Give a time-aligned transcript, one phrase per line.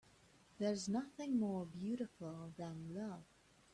[0.57, 3.21] There's nothing more beautiful than love.